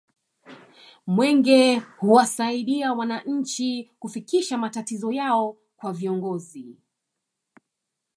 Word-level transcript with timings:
mwenge 1.07 1.79
huwasaidia 1.97 2.93
wananchi 2.93 3.91
kufikisha 3.99 4.57
matatizo 4.57 5.11
yao 5.11 5.57
kwa 5.77 5.93
viongozi 5.93 6.77